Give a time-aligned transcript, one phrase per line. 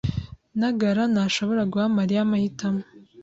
[0.57, 2.81] Ntagara ntashobora guha Mariya amahitamo.